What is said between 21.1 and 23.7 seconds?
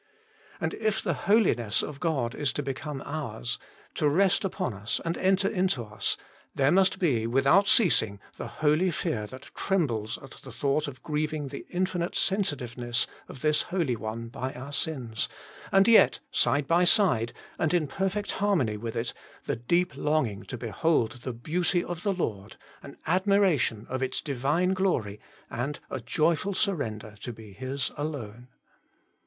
the Beauty of the Lord, an admira